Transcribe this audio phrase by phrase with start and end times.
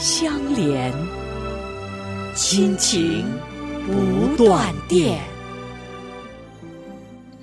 [0.00, 0.90] 相连，
[2.34, 3.22] 亲情
[3.86, 5.22] 不断电。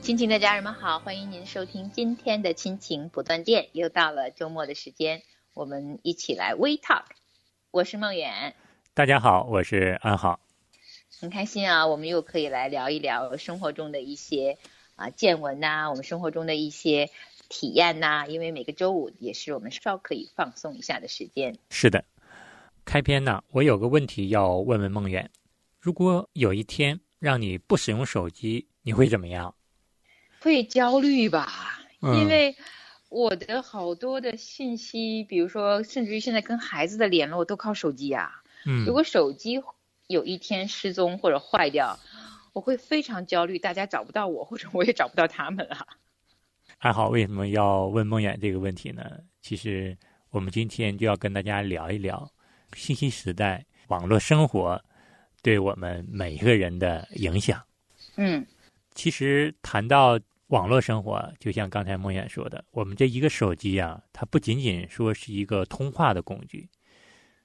[0.01, 3.69] 亲情的家人们好，欢迎您收听今天的亲情不断电。
[3.73, 5.21] 又到了周末的时间，
[5.53, 7.03] 我们一起来微 talk。
[7.69, 8.55] 我是梦远，
[8.95, 10.39] 大家好，我是安好。
[11.19, 14.57] 很开心啊，我们又可以来聊一聊生活中的一些
[14.95, 17.11] 啊见闻呐，我们生活中的一些。
[17.49, 21.55] 体验呐，因为每个周五也是我们稍可以放松一下的时间。
[21.69, 22.03] 是的，
[22.87, 25.29] 开篇呢，我有个问题要问问梦远：
[25.77, 29.53] 如果有一天让你不使用手机，你会怎么样？
[30.39, 32.55] 会焦虑吧，因为
[33.09, 38.41] 我的好多的信息，比如说，甚至于现在跟孩子的联络都靠手机呀。
[38.65, 38.85] 嗯。
[38.85, 39.61] 如果手机
[40.07, 41.99] 有一天失踪或者坏掉，
[42.53, 45.85] 我会非常焦虑，大家找不到我，或者我也找不到他们啊。
[46.77, 49.03] 还好，为什么要问梦远这个问题呢？
[49.41, 49.97] 其实
[50.29, 52.31] 我们今天就要跟大家聊一聊
[52.73, 54.83] 信息时代、网络生活
[55.41, 57.63] 对我们每一个人的影响。
[58.15, 58.45] 嗯，
[58.93, 66.69] 其实谈到网络生活，就像刚才梦远说的，我们这一个手机啊，它不仅仅说是一个通话的工具，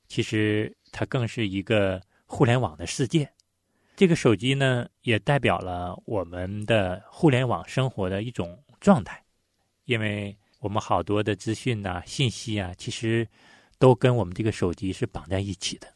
[0.08, 3.30] 其实它更是一个互联网的世界。
[3.94, 9.22] 这个手机呢，也代表了我们的互联网生活的一种状态。
[9.84, 13.28] 因为我们好多的资讯呐、信息啊，其实
[13.83, 15.88] 都跟我们这个手机是绑在一起的。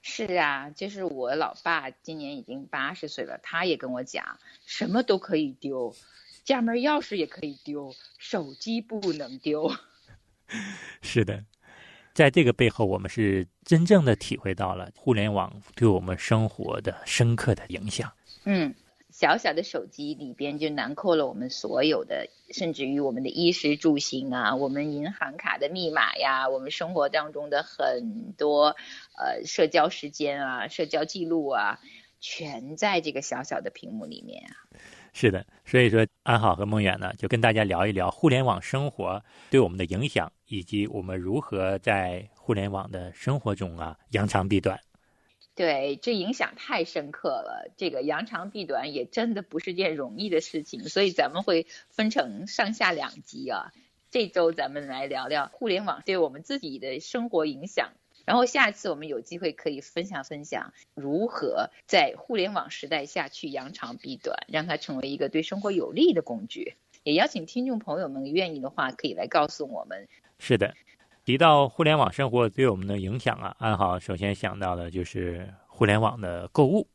[0.00, 5.92] 是啊，就是我老爸今年已经八十岁了，他也跟我讲，什么都可以丢，
[6.44, 9.68] 家门钥匙也可以丢，手机不能丢。
[11.02, 11.44] 是的，
[12.14, 18.12] 在这个背后，我们是真正的体会到了互联网对我们生活的深刻的影响。
[18.44, 18.72] 嗯。
[19.18, 28.76] 小小的手机里边就囊括了我们所有的，甚至于我们的衣食住行啊，我们银行卡的密码呀，我们生活当中的很多
[29.16, 31.80] 呃社交时间啊、社交记录啊，
[32.20, 34.52] 全在这个小小的屏幕里面啊。
[35.14, 44.78] 是的，所以说安好和梦远呢，就跟大家聊一聊互联网生活对我们的影响，以及我们如何在互联网的生活中啊扬长避短。
[45.56, 47.72] 对，这影响太深刻了。
[47.78, 53.72] 这个扬长避短也真的不是件容易的事情，所以咱们会分成上下两集啊。
[54.10, 57.92] 这周咱们来聊聊互联网对我们自己的生活影响，
[58.26, 66.74] 然后下次我们有机会可以分享分享如何在互联网时代下去扬长避短，让它成为一个对生活有利的工具。
[67.02, 70.06] 也邀请听众朋友们愿意的话，可以来告诉我们。
[70.38, 70.74] 是的。
[71.26, 76.86] 提到互联网生活对我们的影响啊，安好首先想到的就是互联网的购物。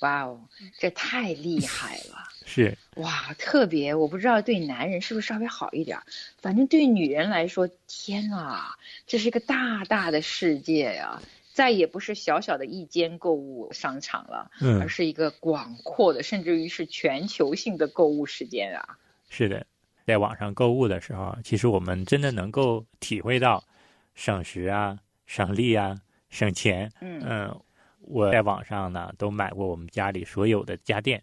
[0.00, 0.40] 哇哦，
[0.80, 2.18] 这太厉害了！
[2.44, 5.96] 是哇，特别我不知道对男人是不是稍微好一点，
[6.38, 11.22] 反正对女人来说，天啊，这是一个大大的世界呀！
[11.52, 18.98] 再也不是小小的一间购物商场了，嗯，而是一个广阔的，甚至于是全球性的购物时间啊！
[19.30, 19.64] 是的。
[20.12, 23.64] 在网上购物的时候，其实我们真的能够体会到
[24.14, 25.96] 省时啊、省力啊、
[26.28, 26.86] 省钱。
[27.00, 27.50] 嗯，
[28.02, 31.22] 我在网上呢都买过我们家里所有的家电，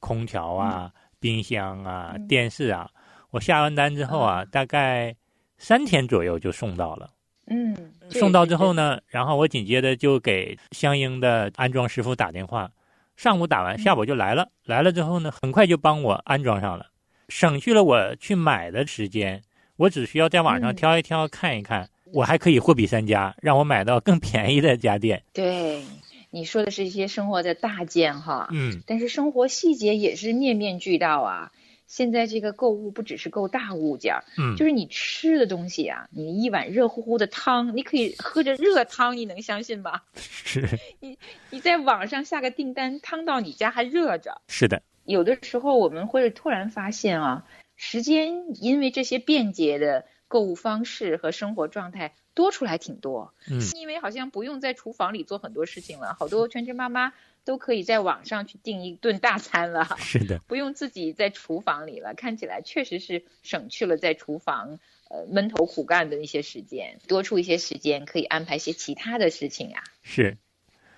[0.00, 0.90] 空调啊、
[1.20, 2.90] 冰箱啊、电视啊。
[3.30, 5.14] 我下完单之后啊，大概
[5.56, 7.08] 三天左右就送到了。
[7.46, 7.72] 嗯，
[8.10, 12.68] 送到之后呢，然后我紧接着就给相应的安装师傅打电话，
[13.14, 14.48] 上午打完，下午就来了。
[14.64, 16.86] 来了之后呢，很快就帮我安装上了。
[17.28, 19.42] 省去了我去买的时间，
[19.76, 25.22] 我只需要在网上挑一挑看一看，我还可以货比三家，让我买到更便宜的家电。
[25.32, 25.82] 对，
[26.30, 31.50] 你说的是一些生活的大件哈，嗯，但是生活细节也是面面俱到啊。
[31.86, 40.00] 现在这个购物不只是购大物件，嗯，就是你吃的东西啊，你一碗热乎乎的汤，你可以喝着热汤，你能相信吗？
[40.16, 40.66] 是，
[41.00, 41.16] 你
[41.50, 44.40] 你在网上下个订单，汤到你家还热着。
[44.48, 44.82] 是的。
[45.04, 47.46] 有的时候我们会突然发现啊，
[47.76, 53.34] 时间因为这些便捷的购物方式和生活状态多出来挺多。
[53.50, 57.12] 嗯，因为好像不用在厨房里做很多事情了，好多全职妈妈
[57.44, 59.84] 都可以在网上去订一顿大餐了。
[59.98, 64.80] 是的，不用自己在厨房里了，看起来确实是省去了在厨房
[65.10, 69.84] 呃闷头苦干的那些时间，多出一些时间可以安排些其他的事情啊。
[70.02, 70.38] 是。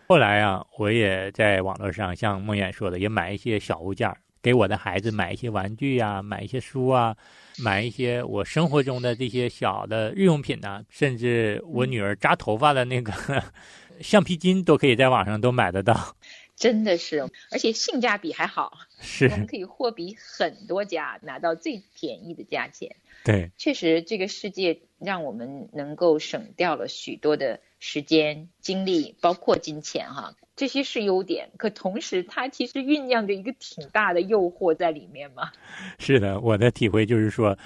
[0.09, 7.17] 后来啊，我也在网络上像梦远说的，也买一些小物件儿，给我的孩子买一些玩具呀，买一些书啊，
[7.59, 13.13] 买一些我生活中的这些小的日用品呐、甚至我女儿扎头发的那个
[14.01, 16.17] 橡皮筋都可以在网上都买得到。
[16.55, 22.95] 真的是，而且性价比还好，是我们可以货比很多家，拿到最便宜的价钱。
[23.25, 31.51] 对，确实，这个世界让我们能够省掉了许多的时间、精力，包括金钱，哈，这些是优点。
[31.57, 35.53] 可同时，它其实酝酿着一个挺大的诱惑在里面嘛。
[35.99, 37.57] 是的，我的体会就是说，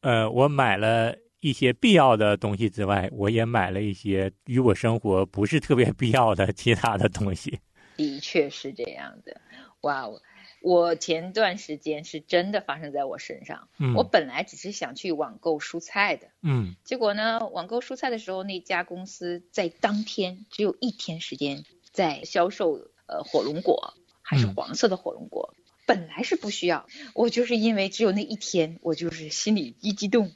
[0.00, 7.58] 呃，我买了一些必要的东西之外，我也买了一些与我生活不是特别必要的其他的东西。
[7.96, 9.40] 的确是这样的，
[9.82, 10.02] 哇！
[10.02, 10.20] 哦
[10.66, 13.68] 我前段时间是真的发生在我身上。
[13.78, 25.54] 嗯我本来只是想去网购蔬菜的，嗯结果呢，网购蔬菜的时候，那家公司在当天只有一天时间在销售呃火龙果，还是嗯黄色的火龙果。
[25.86, 30.32] 本来是不需要，我就是因为只有那一天，我就是心里一激动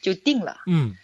[0.00, 0.62] 就定了。
[0.66, 0.96] 嗯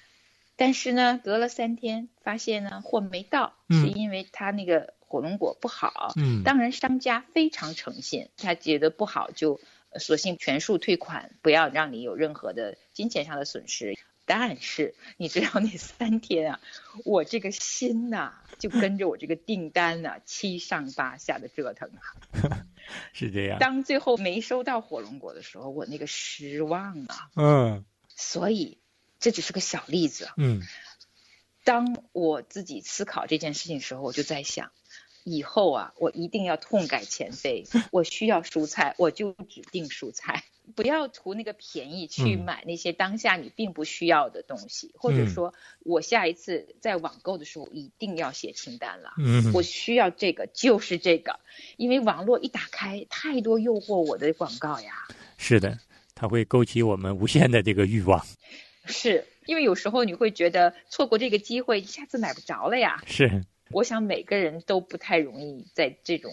[0.57, 6.15] 但是呢，隔了三天，发现呢货没到，嗯是因为他那个火龙果不好。
[6.17, 9.61] 嗯，当然，商家非常诚信，他觉得不好就
[9.91, 13.99] 呃索性全数退款，不要让你有任何的金钱上的损失。
[14.25, 16.61] 但是你知道那三天啊，
[17.05, 22.63] 我这个心呐、就跟着我这个订单呐、七上八下的折腾啊。
[23.13, 23.59] 是这样。
[23.59, 27.31] 当最后没收到火龙果的时候，我那个失望啊。
[27.35, 27.85] 嗯
[28.15, 28.79] 所以
[29.19, 30.35] 这只是个小例子啊。
[30.37, 30.63] 嗯
[31.65, 34.71] 当我自己思考这件事情的时候，我就在想，
[35.25, 37.65] 以后啊，我一定要痛改前非。
[37.93, 40.45] 我需要蔬菜，我就指定蔬菜，
[40.75, 49.13] 不要图那个便宜去嗯买那些当下你并不需要的东西，或者嗯说我下一次在网购的时候一定要写清单了。
[49.19, 51.41] 嗯，我需要这个就是这个，
[51.77, 55.09] 因为网络一打开，太多诱惑我的广告呀。
[55.37, 55.79] 是的，
[56.15, 58.25] 它会勾起我们无限的这个欲望。
[58.87, 63.03] 是因为有时候你会觉得错过这个机会，一下子买不着了呀。
[63.07, 66.33] 是，我想每个人都不太容易在这种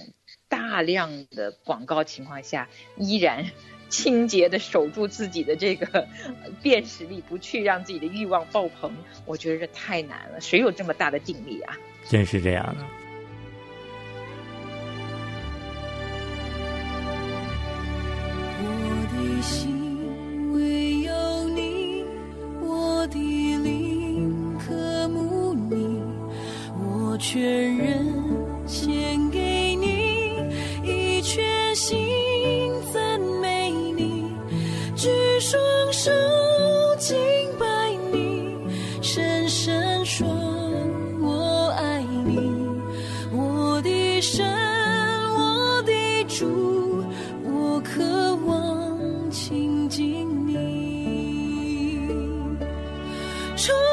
[0.49, 2.67] 大量的广告情况下，
[2.97, 3.51] 依然
[3.89, 6.07] 清洁的守住自己的这个
[6.63, 8.91] 辨识力，不去让自己的欲望爆棚。
[9.25, 11.77] 我觉得这太难了，谁有这么大的定力啊？
[12.09, 12.85] 真是这样的。
[53.57, 53.86] 出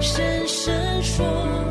[0.00, 1.67] 深深说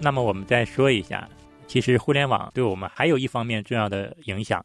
[0.00, 1.28] 那么我们再说一下，
[1.66, 4.64] 其实互联网对我们还有一方面重要的影响，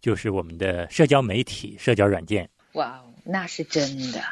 [0.00, 2.48] 就是我们的社交媒体、社交软件。
[2.72, 4.22] 哇，那是真的，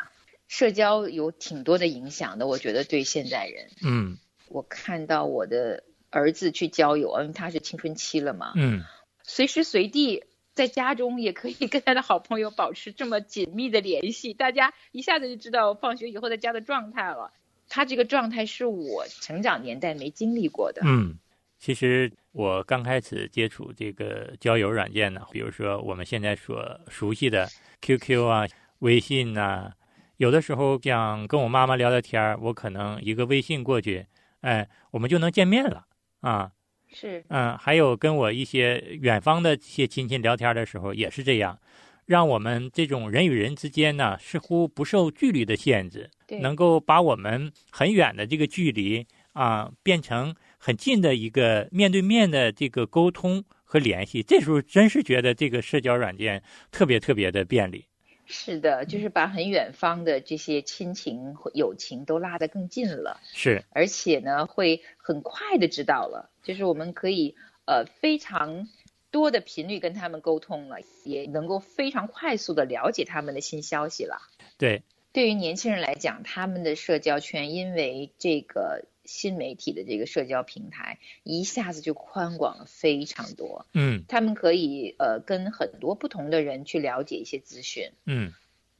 [0.49, 2.47] 社交有挺多的影响的。
[2.47, 4.17] 我觉得对现代人，嗯
[4.49, 8.83] 我看到我的儿子去交友，因为他是青春期了嘛，嗯，
[9.23, 10.25] 随时随地
[10.55, 17.31] 在家中也可以跟他的好朋友保持这么紧密的联系，大家一下子就知道放学以后在家的状态了。
[17.69, 20.83] 他这个状态是我成长年代没经历过的。
[20.85, 21.19] 嗯，
[21.59, 27.49] 其实我刚开始接触这个交友软件呢，比如说我们现在所熟悉的
[27.81, 28.47] QQ 啊、
[28.79, 29.73] 微信呐、
[30.17, 34.07] 有的时候想跟我妈妈聊聊天儿，我可能一个微信过去，
[34.41, 35.87] 哎，我们就能见面了
[36.21, 36.53] 啊。
[36.91, 41.61] 是，嗯，还有跟我一些远方的一些亲戚聊天的时候也是这样，
[42.07, 54.23] 让我们这种人与人之间呢，似乎不受距离的限制，对，能够把我们很远的这个距离啊，变成很近的一个面对面的这个沟通和联系。
[54.23, 57.87] 这时候真是觉得这个社交软件特别特别的便利。
[58.30, 63.18] 是的，就是把很远方的这些亲情、友情都拉得更近了。
[63.32, 68.68] 是，而且呢，会很快的知道了，就是我们可以呃非常
[69.11, 74.20] 多的频率跟他们沟通了，也能够非常快速的了解他们的新消息了。
[74.58, 74.82] 对，
[75.12, 84.05] 对于年轻人来讲，他们的社交圈因为这个新媒体的这个社交平台一下子就宽广了非常多，嗯。
[84.09, 87.91] 他们可以呃跟很多不同的人去了解一些资讯。
[88.05, 88.33] 嗯。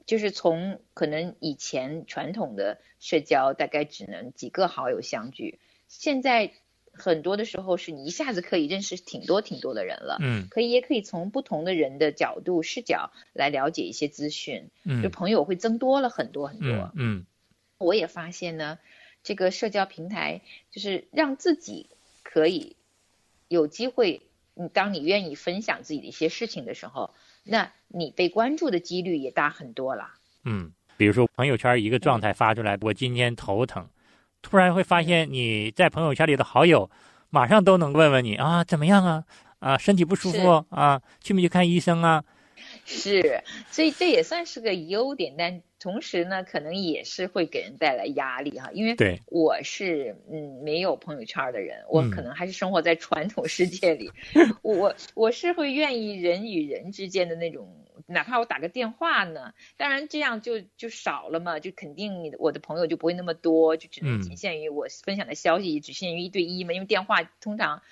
[0.07, 6.53] 就是从可能以前传统的社交大概只能几个好友相聚，现在
[6.99, 16.69] 很多的时候是你一下子可以认识挺多挺多的人了，嗯可以也可以从不同的人的角度视角来了解一些资讯，嗯就嗯朋友会增多了很多很多。
[16.69, 17.27] 嗯嗯
[17.79, 18.79] 我也发现呢，
[19.23, 21.89] 这个社交平台就是让自己
[22.25, 22.77] 可以
[23.47, 24.21] 有机会，
[24.55, 27.15] 你当你愿意分享自己的一些事情的时候，
[27.45, 30.11] 那你被关注的几率也大很多了。
[30.45, 33.89] 嗯，比如说朋友圈一个状态发出来，我今天头疼，
[34.43, 36.91] 突然会发现你在朋友圈里的好友，
[37.31, 39.25] 马上都能问问你啊怎么样啊
[39.59, 42.25] 啊身体不舒服啊去没去看医生啊？
[42.85, 48.71] 是，所以这也算是个优点，但同时呢，可能也是会给人带来压力哈。
[48.73, 54.11] 因为对，我是嗯没有朋友圈的人，我嗯可能还是生活在传统世界里，
[54.63, 57.69] 我我是会愿意人与人之间的那种，
[58.09, 67.83] 哪怕我打个电话呢，当然这样就就少了嘛，就肯定你的我的朋友就不会那么多，就只能嗯仅限于我分享的消息只限于一对一嘛，因为电话通常。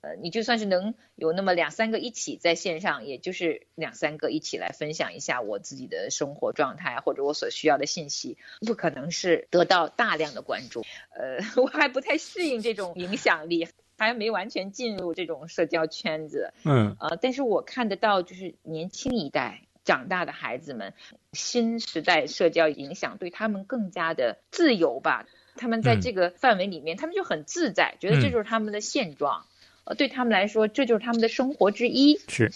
[0.00, 10.82] 呃，你就算是能有那么两三个一起在线上，也就是两三个一起来分享一下我自己的生活状态或者我所需要的信息，不可能是得到大量的关注。
[11.14, 13.68] 呃， 我还不太适应这种影响力，
[14.02, 16.52] 还没完全进入这种社交圈子。
[16.64, 20.94] 嗯呃，但是我看得到，就是年轻一代长大的孩子们，
[21.32, 25.26] 新时代社交影响对他们更加的自由吧。
[25.54, 29.44] 他们在嗯这个范围里面，他们就很自在，觉得这就是他们的现状。
[29.84, 32.18] 呃，对他们来说，这就是他们的生活之一。
[32.28, 32.50] 是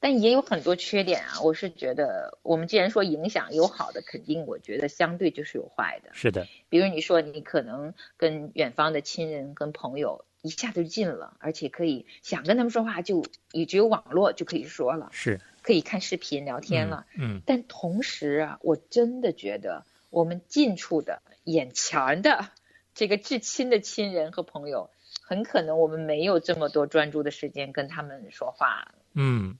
[0.00, 1.42] 但也有很多缺点啊。
[1.42, 6.08] 我是觉得，我们既然说影响有好的，肯定我觉得相对就是有坏的。
[6.14, 17.06] 是的，比如你说你可能跟远方的亲人、跟朋友一下子就进了，而且可以想跟他们说话就也只有网络就可以说了，是可以看视频聊天了。
[17.18, 22.48] 嗯但同时啊，我真的觉得我们近处的、眼前的
[22.94, 24.90] 这个至亲的亲人和朋友，
[25.22, 28.94] 很可能我们没有这么多专注的时间跟他们说话。
[29.12, 29.58] 嗯，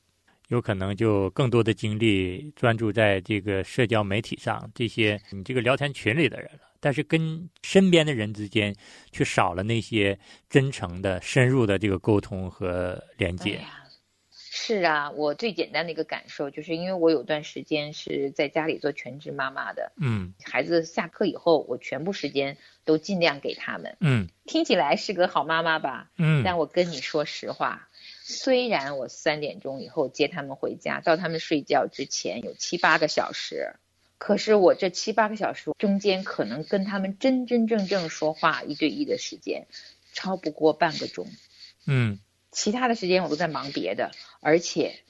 [0.49, 6.70] 有可能就更多的精力专注在这个社交媒体上，这些你这个聊天群里的人了。
[6.81, 8.75] 但是跟身边的人之间，
[9.13, 10.19] 却少了那些
[10.49, 13.57] 真诚的、深入的这个沟通和连接。
[13.57, 13.67] 哎，
[14.33, 23.97] 是啊，我最简单的一个感受就是，因为我有段时间是在家里做全职妈妈的，嗯孩子下课以后，我全部时间都尽量给他们。
[24.01, 26.11] 嗯听起来是个好妈妈吧？
[26.19, 27.89] 嗯但我跟你说实话，
[28.23, 33.75] 虽然我三点钟以后接他们回家，到他们睡觉之前有七八个小时，
[34.21, 39.67] 可是我这七八个小时中间可能跟他们真真正正说话一对一的时间，
[40.13, 41.27] 超不过半个钟。
[41.87, 42.21] 嗯
[42.53, 44.11] 其他的时间我都在忙别的，
[44.41, 45.01] 而且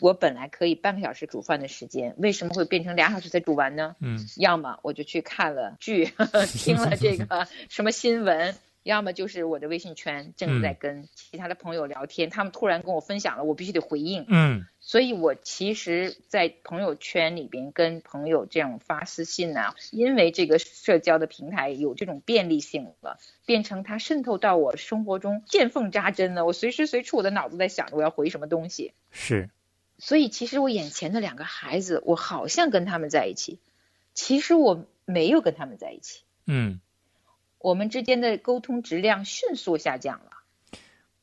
[0.00, 3.96] 我本来可以半个小时煮饭的时间，为什么会变成俩小时才煮完呢？
[4.00, 6.10] 嗯要么我就去看了剧，
[6.54, 8.56] 听了这个什么新闻，
[8.88, 14.24] 要么就是我的微信圈正在跟其他的朋友聊天，他们突然跟我分享了，我必须得回应。
[14.28, 26.46] 嗯所以我其实，在朋友圈里边跟朋友这样发私信呢、因为这个社交的平台有这种便利性了，变成它渗透到我生活中见缝扎针了。
[26.46, 28.94] 我随时随处我的脑子在想着我要回什么东西。
[29.10, 29.50] 是
[29.98, 33.58] 所以其实我眼前的两个孩子，我好像跟他们在一起，
[34.14, 36.80] 其实我没有跟他们在一起，嗯
[37.58, 40.30] 我们之间的沟通质量迅速下降了。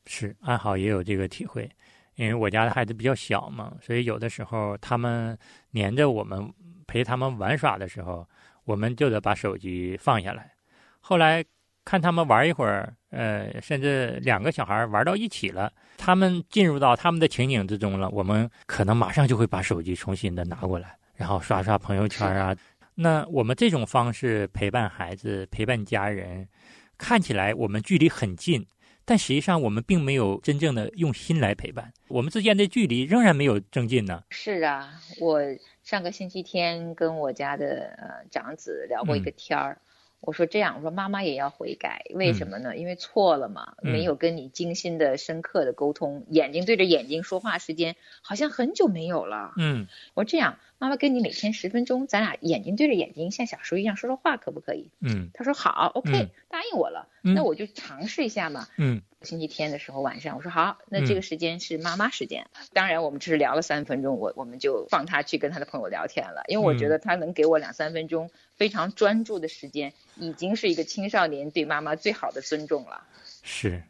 [0.06, 1.68] 是，安好也有这个体会，
[2.14, 5.36] 因为我家的孩子比较小嘛，所以有的时候他们
[5.70, 6.48] 黏着我们
[6.86, 8.26] 陪他们玩耍的时候，
[8.64, 10.52] 我们就得把手机放下来。
[11.00, 11.44] 后来
[11.84, 22.54] 看他们玩一会儿，呃，甚至两个小孩玩到一起了，他们进入到他们的情景之中了，我们可能马上就会把手机重新的拿过来，然后刷刷朋友圈啊。
[22.98, 26.48] 那我们这种方式陪伴孩子、陪伴家人，
[26.96, 28.66] 看起来我们距离很近，
[29.04, 34.22] 但实际上我们并没有真正的用心来陪伴，我们之间的距离仍然没有增进呢。
[34.30, 35.40] 是啊，我
[35.82, 39.78] 上个星期天跟我家的呃长子聊过一个天儿。
[40.26, 42.76] 我说这样，我说妈妈也要悔改，为什么呢？
[42.76, 49.54] 因为错了嘛，嗯没有跟你精心的、深刻的沟通，眼睛对着眼睛说话时间好像很久没有了。
[49.56, 54.90] 嗯我说这样，妈妈跟你每天十分钟，咱俩眼睛对着眼睛，像小时候一样说说话，可不可以？
[55.00, 57.08] 嗯他说好，OK，、嗯答应我了。
[57.22, 58.66] 嗯那我就尝试一下嘛。
[58.76, 62.46] 嗯星期天的时候晚上，我说好，那嗯这个时间是妈妈时间。
[62.72, 66.90] 当然，我们只是聊了三分钟，我我们就放他去跟他的朋友聊天了，因为我觉嗯。
[66.90, 73.02] 得他能给我两三分钟非常专注的时间，已经是一个青少年对妈妈最好的尊重了。
[73.42, 73.82] 是。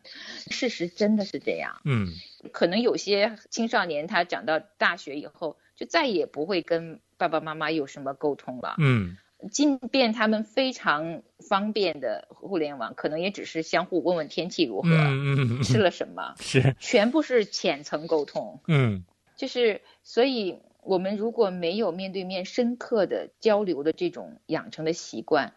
[0.50, 2.09] 事实真的是这样，嗯。
[2.52, 8.77] 可能有些青少年他长到大学以后，就再也不会跟爸爸妈妈有什么沟通了。
[8.79, 9.16] 嗯
[9.48, 18.61] 即便他们非常方便的互联网，可能也只是相互问问天气如何，嗯嗯吃了什么， 是全部是浅层沟通。
[18.68, 19.04] 嗯
[19.37, 25.52] 就是，所以我们如果没有面对面深刻的交流的这种养成的习惯，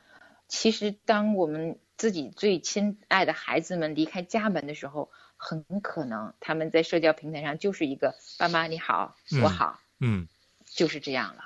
[0.47, 10.28] 其实当我们自己最亲爱的孩子们离开家门的时候，很可能他们在社交平台上就是一个“爸妈你好，嗯我好”，嗯
[10.65, 11.43] 就是这样了。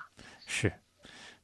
[0.48, 0.74] 是。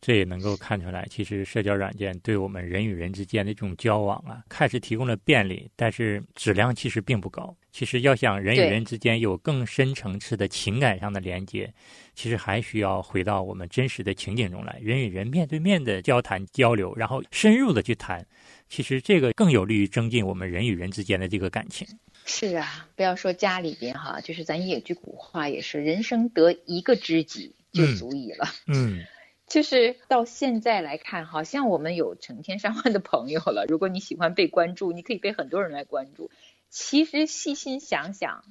[0.01, 7.55] 这也能够看出来，其实社交软件对我们人与人之间的这种交往啊，看似提供了便利，但是质量其实并不高。
[7.71, 11.71] 其实要想人与人之间有更深层次的情感上的连接，
[12.15, 18.25] 其实还需要回到我们真实的情景中来，人与人面对面的交谈交流，然后深入的去谈。
[18.69, 21.88] 其实这个更有利于增进我们人与人之间的这个感情。
[22.25, 28.47] 是啊，不要说家里边哈，就是咱也有句古话也是，人生得一个知己就嗯足矣了。
[28.67, 29.03] 嗯
[29.49, 33.65] 就是到现在来看，好像我们有成千上万的朋友了。
[33.67, 36.29] 如果你喜欢被关注，你可以被很多人来关注。
[36.69, 38.43] 其实细心想想，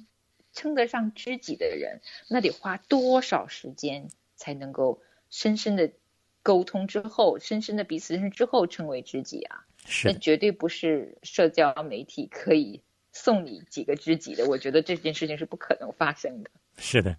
[0.51, 5.91] 称得上知己的人，那得花多少时间才能够深深的
[6.43, 9.65] 沟通之后，深深的彼此认识之后称为知己啊？
[9.85, 12.81] 是，那绝对不是社交媒体可以
[13.13, 14.45] 送你几个知己的。
[14.47, 16.49] 我觉得这件事情是不可能发生的。
[16.77, 17.15] 是的。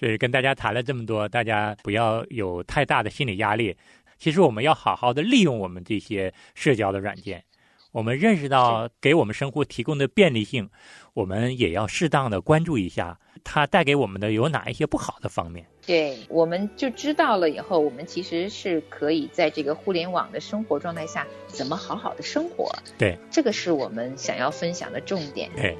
[0.00, 3.76] 所以跟大家谈了这么多，大家不要有太大的心理压力。
[4.18, 7.44] 其实我们要好好的利用我们这些社交的软件，
[7.92, 10.70] 我们认识到给我们生活提供的便利性，
[11.12, 15.66] 我们也要适当的关注一下它带给我们的有哪一些不好的方面。
[15.86, 22.70] 对，我们就知道了以后，我们其实是可以在这个互联网的生活状态下，怎么好好的生活。
[22.96, 25.50] 对，这个是我们想要分享的重点。
[25.56, 25.76] 对，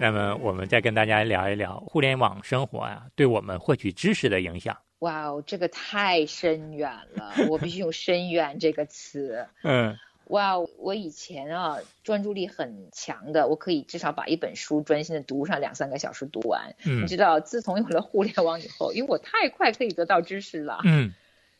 [0.00, 4.76] 那么我们再跟大家聊一聊互联网生活啊，对我们获取知识的影响。
[5.00, 9.46] 哇哦，这个太深远了， 我必须用“深远”这个词。
[9.62, 9.96] 嗯
[10.28, 16.74] 哇哦，我以前啊专注力很强的，我可以至少把一本书专心的读上两三个小时读完。
[16.84, 21.12] 嗯你知道，自从有了互联网以后，因为我太快可以得到知识了，嗯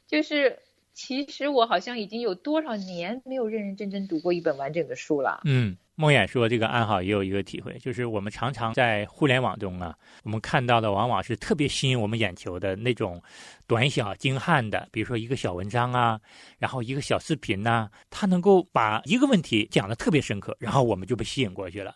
[0.06, 0.58] 就是
[0.92, 5.40] 其实我好像已经有多少年没有认认真真读过一本完整的书了。
[5.44, 13.20] 嗯，梦魇说这个安好也有一个体会，就是我们常常在互联网中啊，我们看到的往往是特别吸引我们眼球的那种
[13.66, 16.20] 短小精悍的，比如说一个小文章啊，
[16.56, 21.92] 然后一个小视频呐、它能够把一个问题讲得特别深刻，然后我们就被吸引过去了，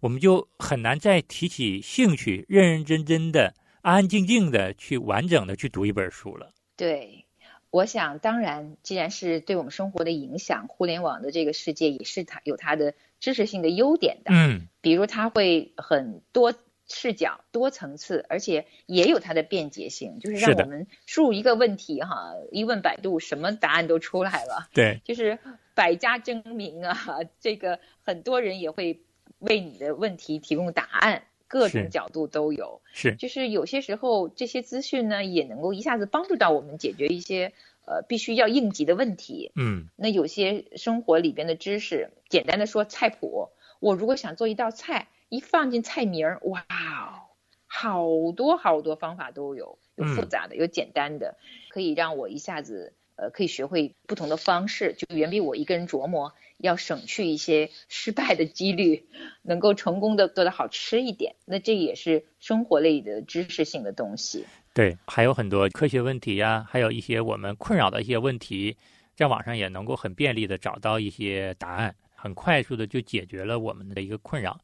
[0.00, 6.48] 我们就很难再提起兴趣，认认真真的、安安静静的去完整的去读一本书了。
[6.74, 7.26] 对，
[7.70, 14.32] 我想，当然，既然是对我们生活的影响，互联网的这个世界也是它有它的知识性的优点的。
[14.34, 16.52] 嗯比如它会很多
[16.88, 25.38] 视角、多层次，而且也有它的便捷性，就是让我们输入一个问题哈，一问百度，什么答案都出来了，对， 就是
[25.74, 27.20] 百家争鸣啊。
[27.38, 29.00] 这个很多人也会
[29.38, 32.82] 为你的问题提供答案，各种角度都有。
[32.92, 37.52] 是，就是有些时候这些资讯呢，也能够一下子帮助到我们解决一些
[37.86, 39.52] 呃必须要应急的问题。
[39.54, 43.48] 嗯那有些生活里边的知识，简单的说菜谱，
[43.80, 47.32] 我如果想做一道菜，一放进菜名儿，哇哦，
[47.66, 51.36] 好多好多方法都有，有复嗯杂的，有简单的，
[51.70, 59.06] 可以让我一下子呃可以学会不同的方式，就远比我一个人琢磨要省去一些失败的几率，
[59.42, 61.34] 能够成功的做得好吃一点。
[61.44, 64.46] 那这也是生活类的知识性的东西。
[64.74, 68.74] 对，还有很多科学问题呀，还有一些我们困扰的一些问题，
[69.14, 74.58] 在网上也能够很便利的找到一些答案，很快速的就解决了我们的一个困扰，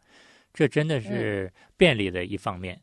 [0.55, 2.81] 这真的是便利的一方面。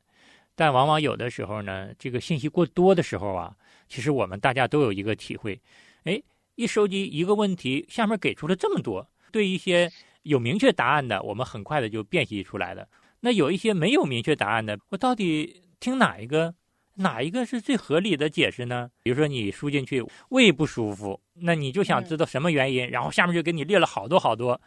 [0.53, 3.55] 但往往有的时候呢，这个信息过多的时候啊，
[3.89, 5.59] 其实我们大家都有一个体会，
[6.03, 6.21] 哎，
[6.53, 12.87] 一收集一个问题，下面给出了这么多，对一些有明确答案的，我们很快的就辨析出来了。
[13.21, 16.53] 那有一些没有明确答案的，我到底听哪一个？
[16.95, 18.89] 哪一个是最合理的解释呢？
[19.03, 24.59] 比如说你输进去胃不舒服，那你就想知道什么原因，然后下面就给你列了好多好多，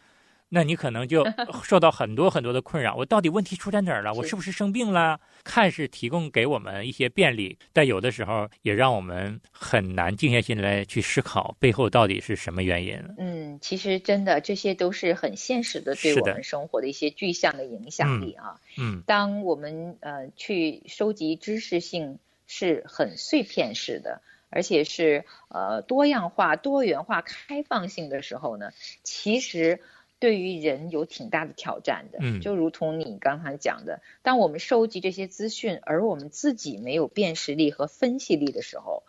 [0.49, 1.25] 那你可能就
[1.63, 2.95] 受到很多很多的困扰。
[2.95, 4.13] 我到底问题出在哪儿了？
[4.15, 5.21] 我是是不是生病了？
[5.45, 12.99] 看似提供给我们一些便利，但有的时候也让我们很难静下心来去思考背后到底是什么原因。
[13.19, 18.57] 嗯，其实真的这些都是很现实的，对我们生活的一些具象的影响力啊。
[18.79, 28.71] 嗯当我们呃去收集知识性是很碎片式的，而且是呃多样化、多元化、开放性的时候呢，
[29.03, 29.81] 其实
[30.19, 32.19] 对于人有挺大的挑战的。
[32.21, 39.03] 嗯就如同你刚才讲的，当我们收集这些资讯，而我们自己没有辨识力和分析力的时候，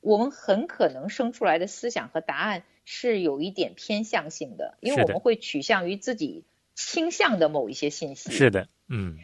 [0.00, 8.30] 我们很可能生出来的思想和答案是有一点偏向性的，因为我们会取向于自己倾向的某一些信息。
[8.32, 9.18] 是的，嗯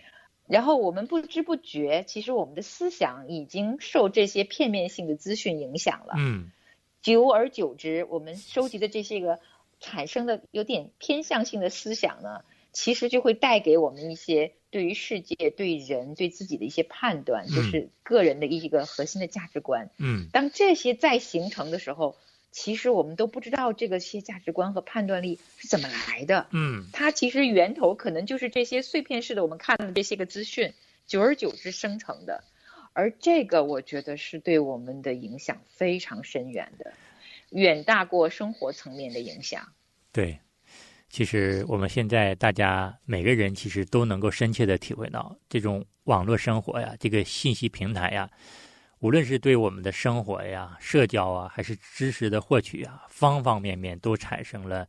[0.46, 6.14] 然后我们不知不觉，其实我们的思想已经受这些片面性的资讯影响了。
[6.16, 6.50] 嗯
[7.02, 9.40] 久而久之，我们收集的这些个
[9.80, 19.90] 产生的有点偏向性的思想呢，其实就会带给我们一些对于世界、对人、对自己的一些判断，嗯就是个人的一个核心的价值观。
[19.98, 22.16] 嗯当这些再形成的时候，
[22.50, 26.46] 其实我们都不知道这个些价值观和判断力是怎么来的。
[26.50, 30.72] 嗯它其实源头可能就是这些碎片式的我们看的这些个资讯，
[31.06, 32.42] 久而久之生成的。
[32.94, 36.92] 而这个我觉得是对我们的影响非常深远的，
[37.50, 39.62] 远大过生活层面的影响。
[40.12, 40.38] 对，
[41.08, 48.28] 其实我们现在大家每个人其实都能够深切的体会到，这种网络生活呀，这个信息平台呀，
[49.00, 54.88] 无论是对我们的生活呀、社交啊，还是知识的获取啊，方方面面都产生了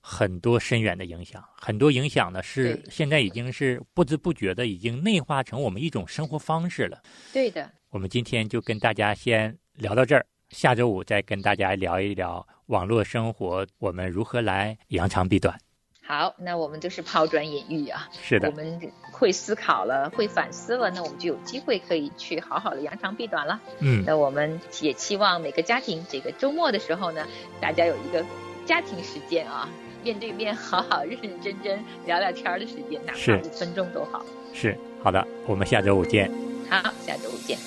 [0.00, 1.42] 很多深远的影响。
[1.56, 7.02] 很多影响呢，是现在已经是不知不觉的已经内化成我们一种生活方式了。
[7.32, 15.58] 对的，我们今天就跟大家先聊到这儿，下周五再跟大家聊一聊网络生活，我们如何来扬长避短。
[16.02, 18.08] 好，那我们就是抛砖引玉啊。
[18.22, 18.80] 是的我，们
[19.12, 23.60] 会思考了，会反思了，那我们就有机会可以去好好的扬长避短了。
[23.80, 27.26] 嗯，那我们也期望每个家庭这个周末的时候呢，
[27.60, 28.24] 大家有一个
[28.64, 29.68] 家庭时间啊，
[30.02, 34.24] 面对面好好认认真真聊聊天的时间，哪怕五分钟都好。
[34.54, 36.32] 是好的，我们下周五见。
[36.70, 37.58] 好，下周五见。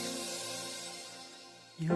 [1.78, 1.96] 有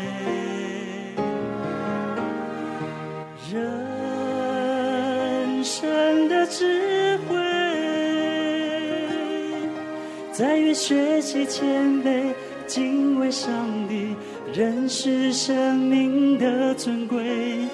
[10.41, 12.33] 在于学习谦卑，
[12.65, 14.15] 敬畏上帝，
[14.51, 17.67] 认识生命的尊贵。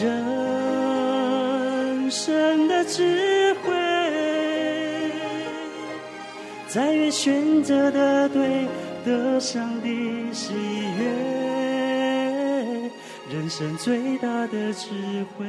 [0.00, 3.70] 人生的智慧，
[6.66, 8.66] 在于选择的对，
[9.04, 10.54] 得上帝喜
[10.98, 11.04] 悦。
[13.30, 14.88] 人生最大的智
[15.36, 15.44] 慧。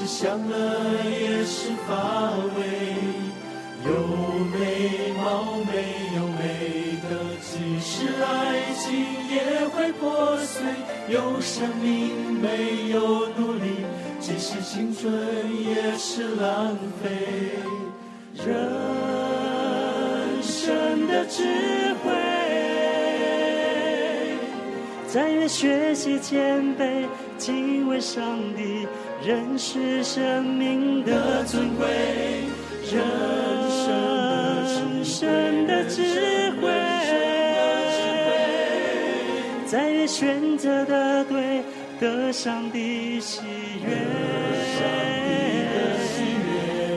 [0.00, 0.56] 是享乐
[1.10, 2.58] 也是乏味。
[3.84, 3.92] 有
[4.46, 5.22] 美貌
[5.70, 5.72] 没
[6.16, 6.42] 有美
[7.02, 7.10] 德，
[7.42, 8.24] 即使爱
[8.74, 8.88] 情
[9.28, 9.36] 也
[9.68, 10.64] 会破碎；
[11.06, 13.84] 有生命没有努力，
[14.18, 15.12] 即使青春
[15.66, 17.10] 也是浪费。
[18.42, 18.46] 人
[20.42, 21.89] 生的智慧
[25.12, 27.04] 在于学习谦卑，
[27.36, 28.86] 敬畏上帝，
[29.26, 31.88] 认识生命的尊贵。
[32.92, 33.02] 人
[35.04, 36.70] 生的智慧，
[39.66, 41.62] 在愿选择的对，
[41.98, 43.40] 得上帝喜
[43.84, 43.90] 悦，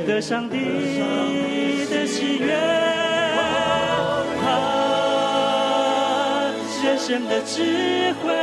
[0.05, 0.57] 得上帝
[1.89, 2.82] 的喜悦。
[7.05, 8.33] 人生的智慧，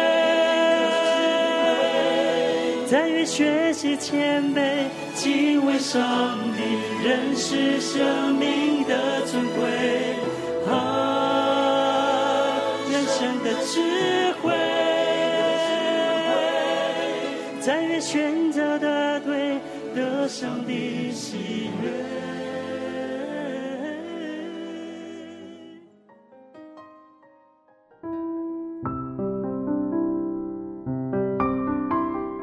[2.86, 6.60] 在于学习谦卑，敬畏上帝，
[7.02, 9.64] 认识生命的尊贵。
[10.70, 12.60] 啊，
[12.92, 13.80] 人生的智
[14.42, 14.52] 慧，
[17.62, 19.58] 在于选择的对，
[19.94, 21.88] 得上帝喜悦。